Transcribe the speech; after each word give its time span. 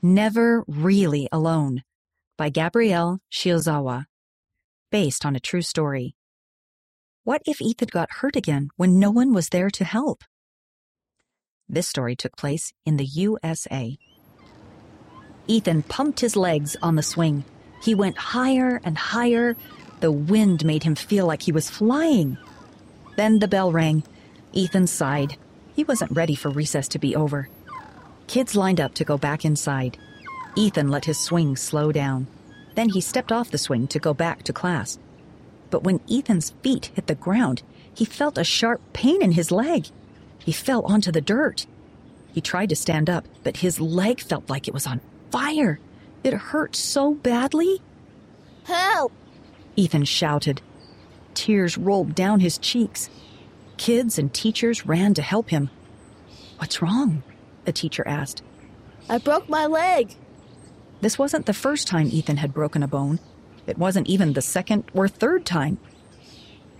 Never 0.00 0.62
Really 0.68 1.28
Alone 1.32 1.82
by 2.36 2.50
Gabrielle 2.50 3.18
Shiozawa, 3.32 4.04
based 4.92 5.26
on 5.26 5.34
a 5.34 5.40
true 5.40 5.60
story. 5.60 6.14
What 7.24 7.42
if 7.46 7.60
Ethan 7.60 7.88
got 7.90 8.12
hurt 8.20 8.36
again 8.36 8.68
when 8.76 9.00
no 9.00 9.10
one 9.10 9.34
was 9.34 9.48
there 9.48 9.70
to 9.70 9.84
help? 9.84 10.22
This 11.68 11.88
story 11.88 12.14
took 12.14 12.36
place 12.36 12.72
in 12.86 12.96
the 12.96 13.04
USA. 13.04 13.98
Ethan 15.48 15.82
pumped 15.82 16.20
his 16.20 16.36
legs 16.36 16.76
on 16.80 16.94
the 16.94 17.02
swing. 17.02 17.44
He 17.82 17.96
went 17.96 18.18
higher 18.18 18.80
and 18.84 18.96
higher. 18.96 19.56
The 19.98 20.12
wind 20.12 20.64
made 20.64 20.84
him 20.84 20.94
feel 20.94 21.26
like 21.26 21.42
he 21.42 21.50
was 21.50 21.68
flying. 21.68 22.38
Then 23.16 23.40
the 23.40 23.48
bell 23.48 23.72
rang. 23.72 24.04
Ethan 24.52 24.86
sighed. 24.86 25.36
He 25.74 25.82
wasn't 25.82 26.12
ready 26.12 26.36
for 26.36 26.50
recess 26.50 26.86
to 26.88 27.00
be 27.00 27.16
over. 27.16 27.48
Kids 28.28 28.54
lined 28.54 28.78
up 28.78 28.92
to 28.94 29.04
go 29.04 29.16
back 29.16 29.44
inside. 29.46 29.96
Ethan 30.54 30.90
let 30.90 31.06
his 31.06 31.18
swing 31.18 31.56
slow 31.56 31.90
down. 31.90 32.26
Then 32.74 32.90
he 32.90 33.00
stepped 33.00 33.32
off 33.32 33.50
the 33.50 33.58
swing 33.58 33.88
to 33.88 33.98
go 33.98 34.12
back 34.12 34.42
to 34.44 34.52
class. 34.52 34.98
But 35.70 35.82
when 35.82 36.00
Ethan's 36.10 36.50
feet 36.62 36.90
hit 36.94 37.06
the 37.06 37.14
ground, 37.14 37.62
he 37.94 38.04
felt 38.04 38.38
a 38.38 38.44
sharp 38.44 38.82
pain 38.92 39.22
in 39.22 39.32
his 39.32 39.50
leg. 39.50 39.86
He 40.38 40.52
fell 40.52 40.84
onto 40.84 41.10
the 41.10 41.22
dirt. 41.22 41.66
He 42.32 42.42
tried 42.42 42.68
to 42.68 42.76
stand 42.76 43.08
up, 43.08 43.26
but 43.42 43.56
his 43.56 43.80
leg 43.80 44.20
felt 44.20 44.48
like 44.50 44.68
it 44.68 44.74
was 44.74 44.86
on 44.86 45.00
fire. 45.30 45.80
It 46.22 46.34
hurt 46.34 46.76
so 46.76 47.14
badly. 47.14 47.80
Help! 48.64 49.12
Ethan 49.74 50.04
shouted. 50.04 50.60
Tears 51.32 51.78
rolled 51.78 52.14
down 52.14 52.40
his 52.40 52.58
cheeks. 52.58 53.08
Kids 53.78 54.18
and 54.18 54.34
teachers 54.34 54.84
ran 54.84 55.14
to 55.14 55.22
help 55.22 55.48
him. 55.48 55.70
What's 56.58 56.82
wrong? 56.82 57.22
A 57.68 57.72
teacher 57.72 58.06
asked. 58.06 58.42
I 59.08 59.18
broke 59.18 59.48
my 59.48 59.66
leg. 59.66 60.16
This 61.00 61.18
wasn't 61.18 61.46
the 61.46 61.54
first 61.54 61.86
time 61.86 62.08
Ethan 62.10 62.38
had 62.38 62.52
broken 62.52 62.82
a 62.82 62.88
bone. 62.88 63.20
It 63.66 63.78
wasn't 63.78 64.08
even 64.08 64.32
the 64.32 64.42
second 64.42 64.84
or 64.94 65.06
third 65.06 65.46
time. 65.46 65.78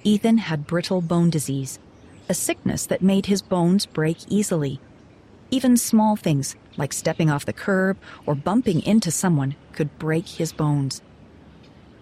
Ethan 0.03 0.39
had 0.39 0.67
brittle 0.67 1.01
bone 1.01 1.31
disease, 1.31 1.79
a 2.29 2.35
sickness 2.35 2.87
that 2.87 3.03
made 3.03 3.27
his 3.27 3.43
bones 3.43 3.87
break 3.87 4.19
easily. 4.29 4.81
Even 5.51 5.77
small 5.77 6.17
things, 6.17 6.57
like 6.77 6.93
stepping 6.93 7.31
off 7.31 7.47
the 7.47 7.53
curb 7.53 7.97
or 8.27 8.35
bumping 8.35 8.83
into 8.83 9.11
someone, 9.11 9.55
could 9.73 9.99
break 9.99 10.27
his 10.27 10.53
bones. 10.53 11.03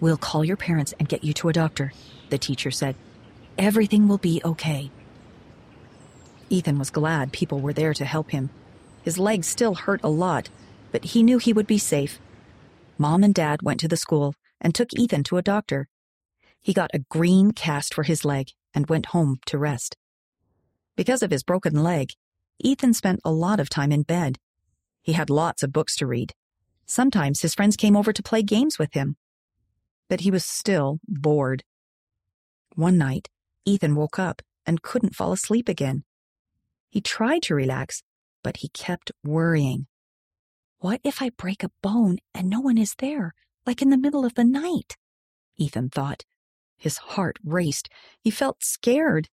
We'll 0.01 0.17
call 0.17 0.45
your 0.45 0.57
parents 0.57 0.95
and 0.99 1.09
get 1.09 1.25
you 1.25 1.33
to 1.35 1.49
a 1.49 1.53
doctor, 1.53 1.93
the 2.31 2.39
teacher 2.39 2.71
said. 2.71 2.97
Everything 3.59 4.09
will 4.09 4.19
be 4.19 4.41
okay. 4.45 4.91
Ethan 6.51 6.79
was 6.79 6.91
glad 6.91 7.33
people 7.33 7.61
were 7.61 7.73
there 7.73 7.95
to 7.95 8.05
help 8.05 8.31
him. 8.31 8.51
His 9.07 9.21
legs 9.21 9.47
still 9.47 9.77
hurt 9.77 10.01
a 10.03 10.09
lot, 10.09 10.49
but 10.91 11.05
he 11.05 11.23
knew 11.23 11.39
he 11.39 11.53
would 11.53 11.69
be 11.69 11.79
safe. 11.79 12.19
Mom 12.99 13.23
and 13.23 13.33
Dad 13.33 13.63
went 13.63 13.79
to 13.79 13.87
the 13.87 13.97
school 13.97 14.35
and 14.61 14.75
took 14.75 14.93
Ethan 14.95 15.23
to 15.23 15.37
a 15.37 15.43
doctor. 15.43 15.87
He 16.61 16.73
got 16.73 16.91
a 16.93 17.05
green 17.09 17.53
cast 17.53 17.95
for 17.95 18.03
his 18.03 18.25
leg 18.25 18.49
and 18.75 18.89
went 18.89 19.07
home 19.15 19.39
to 19.47 19.59
rest. 19.59 19.97
Because 20.97 21.23
of 21.23 21.31
his 21.31 21.45
broken 21.45 21.85
leg, 21.85 22.15
Ethan 22.59 22.95
spent 22.95 23.21
a 23.25 23.31
lot 23.31 23.61
of 23.61 23.69
time 23.69 23.93
in 23.93 24.03
bed. 24.03 24.41
He 25.03 25.13
had 25.13 25.31
lots 25.31 25.63
of 25.63 25.73
books 25.73 25.95
to 25.99 26.07
read. 26.09 26.33
Sometimes 26.85 27.43
his 27.43 27.55
friends 27.55 27.77
came 27.77 27.97
over 27.97 28.13
to 28.13 28.25
play 28.25 28.43
games 28.43 28.77
with 28.77 28.93
him. 28.95 29.17
But 30.09 30.23
he 30.23 30.33
was 30.33 30.45
still 30.45 30.99
bored. 31.07 31.63
One 32.75 32.99
night, 32.99 33.29
Ethan 33.65 33.95
woke 33.95 34.19
up 34.19 34.43
and 34.67 34.83
couldn't 34.83 35.15
fall 35.15 35.31
asleep 35.31 35.69
again. 35.69 36.03
He 36.91 37.01
tried 37.01 37.43
to 37.43 37.55
relax, 37.55 38.03
but 38.47 38.59
he 38.59 38.69
kept 38.69 39.11
worrying. 39.25 39.89
What 40.79 41.01
if 41.03 41.21
I 41.21 41.31
break 41.31 41.65
a 41.65 41.73
bone 41.83 42.19
and 42.33 42.49
no 42.49 42.61
one 42.61 42.79
is 42.79 42.95
there, 42.99 43.35
like 43.67 43.83
in 43.83 43.91
the 43.91 43.99
middle 43.99 44.25
of 44.25 44.35
the 44.35 44.45
night? 44.45 44.97
Ethan 45.57 45.91
thought. 45.91 46.25
His 46.77 46.99
heart 46.99 47.39
raced. 47.45 47.89
He 48.21 48.31
felt 48.31 48.63
scared. 48.63 49.29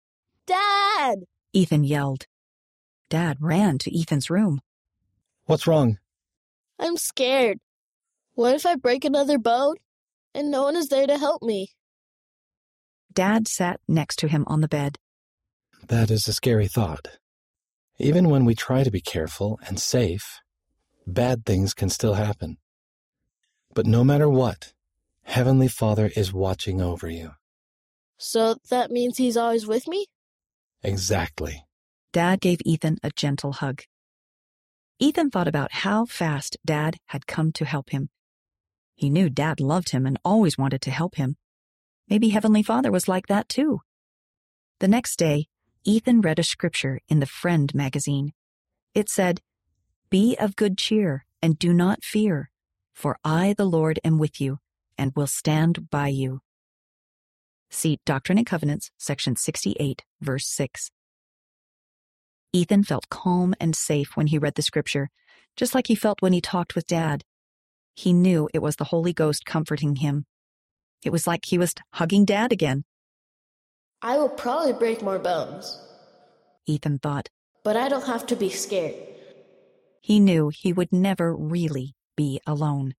Dad! 0.47 1.25
Ethan 1.53 1.85
yelled. 1.85 2.25
Dad 3.11 3.37
ran 3.39 3.77
to 3.81 3.95
Ethan's 3.95 4.31
room. 4.31 4.63
What's 5.45 5.67
wrong? 5.67 5.99
I'm 6.79 6.97
scared. 6.97 7.59
What 8.33 8.55
if 8.55 8.65
I 8.65 8.77
break 8.77 9.05
another 9.05 9.37
bone 9.37 9.77
and 10.35 10.51
no 10.51 10.63
one 10.63 10.77
is 10.77 10.89
there 10.89 11.07
to 11.07 11.19
help 11.19 11.43
me? 11.43 11.73
Dad 13.13 13.47
sat 13.47 13.79
next 13.87 14.21
to 14.21 14.29
him 14.29 14.45
on 14.47 14.63
the 14.63 14.69
bed. 14.69 14.97
That 15.87 16.11
is 16.11 16.27
a 16.29 16.33
scary 16.33 16.67
thought. 16.67 17.19
Even 17.99 18.31
when 18.31 18.45
we 18.45 18.55
try 18.55 18.85
to 18.85 18.91
be 18.91 19.01
careful 19.01 19.61
and 19.67 19.79
safe, 19.79 20.41
bad 21.07 21.45
things 21.45 21.75
can 21.75 21.89
still 21.89 22.15
happen. 22.15 22.59
But 23.75 23.87
no 23.87 24.05
matter 24.05 24.29
what, 24.29 24.73
Heavenly 25.25 25.69
Father 25.69 26.11
is 26.17 26.33
watching 26.33 26.81
over 26.81 27.09
you. 27.09 27.33
So 28.19 28.57
that 28.71 28.91
means 28.91 29.19
he's 29.19 29.37
always 29.37 29.67
with 29.67 29.89
me? 29.89 30.07
Exactly. 30.83 31.65
Dad 32.13 32.41
gave 32.41 32.59
Ethan 32.65 32.99
a 33.03 33.11
gentle 33.11 33.53
hug. 33.53 33.83
Ethan 34.99 35.31
thought 35.31 35.49
about 35.49 35.73
how 35.73 36.05
fast 36.05 36.57
Dad 36.65 36.99
had 37.07 37.27
come 37.27 37.53
to 37.53 37.65
help 37.65 37.91
him. 37.91 38.11
He 38.95 39.11
knew 39.11 39.31
Dad 39.31 39.61
loved 39.61 39.91
him 39.91 40.07
and 40.07 40.19
always 40.25 40.59
wanted 40.59 40.83
to 40.83 40.91
help 40.91 41.17
him. 41.17 41.37
Maybe 42.09 42.29
Heavenly 42.29 42.63
Father 42.63 42.93
was 42.93 43.09
like 43.09 43.27
that 43.29 43.49
too. 43.49 43.81
The 44.81 44.89
next 44.89 45.17
day, 45.17 45.49
Ethan 45.85 46.21
read 46.21 46.39
a 46.39 46.45
scripture 46.45 47.01
in 47.09 47.19
the 47.19 47.27
Friend 47.27 47.75
magazine. 47.75 48.33
It 48.95 49.09
said, 49.09 49.41
Be 50.11 50.37
of 50.39 50.55
good 50.55 50.79
cheer 50.79 51.27
and 51.43 51.59
do 51.59 51.73
not 51.73 52.05
fear, 52.05 52.51
for 52.93 53.19
I, 53.25 53.55
the 53.59 53.65
Lord, 53.65 53.99
am 54.05 54.19
with 54.19 54.41
you 54.41 54.59
and 54.97 55.13
will 55.17 55.27
stand 55.27 55.91
by 55.91 56.07
you. 56.07 56.41
See 57.69 57.99
Doctrine 58.07 58.39
and 58.39 58.47
Covenants, 58.47 58.93
section 58.97 59.35
68, 59.35 60.05
verse 60.21 60.47
6. 60.47 60.93
Ethan 62.53 62.85
felt 62.85 63.09
calm 63.09 63.55
and 63.59 63.75
safe 63.75 64.17
when 64.17 64.29
he 64.29 64.39
read 64.39 64.55
the 64.55 64.63
scripture, 64.63 65.11
just 65.57 65.75
like 65.75 65.89
he 65.89 65.97
felt 65.97 66.23
when 66.23 66.33
he 66.33 66.41
talked 66.41 66.77
with 66.77 66.87
Dad. 66.87 67.25
He 67.97 68.13
knew 68.13 68.49
it 68.55 68.63
was 68.63 68.77
the 68.77 68.85
Holy 68.85 69.13
Ghost 69.13 69.45
comforting 69.45 69.97
him. 69.97 70.27
It 71.05 71.11
was 71.11 71.27
like 71.27 71.47
he 71.47 71.59
was 71.59 71.75
hugging 71.95 72.25
Dad 72.25 72.53
again. 72.53 72.85
I 74.05 74.19
will 74.19 74.29
probably 74.29 74.73
break 74.73 75.01
more 75.01 75.21
bones. 75.21 75.81
Ethan 76.67 76.99
thought. 76.99 77.29
But 77.63 77.77
I 77.77 77.89
don't 77.89 78.07
have 78.07 78.27
to 78.27 78.37
be 78.37 78.51
scared. 78.51 78.97
He 80.01 80.19
knew 80.19 80.49
he 80.49 80.73
would 80.73 80.93
never 80.93 81.35
really 81.37 81.95
be 82.17 82.41
alone. 82.45 82.95